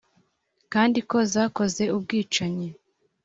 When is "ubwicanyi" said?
1.95-2.69